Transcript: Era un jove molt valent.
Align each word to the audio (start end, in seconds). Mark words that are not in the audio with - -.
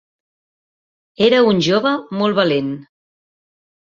Era 1.25 1.41
un 1.51 1.61
jove 1.67 1.91
molt 2.21 2.39
valent. 2.39 2.71